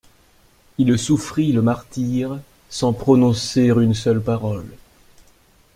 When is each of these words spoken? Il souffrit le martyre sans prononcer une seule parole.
Il 0.79 0.97
souffrit 0.97 1.51
le 1.51 1.61
martyre 1.61 2.39
sans 2.69 2.91
prononcer 2.91 3.65
une 3.67 3.93
seule 3.93 4.19
parole. 4.19 4.65